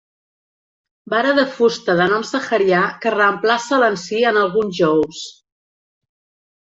[1.13, 5.25] Vara de fusta de nom saharià que reemplaça l'ansí en alguns jous.